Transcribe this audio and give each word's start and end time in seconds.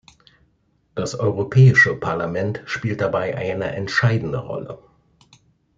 Das 0.95 1.13
Europäische 1.13 1.93
Parlament 1.95 2.63
spielt 2.65 3.01
dabei 3.01 3.37
eine 3.37 3.75
entscheidende 3.75 4.39
Rolle. 4.39 4.79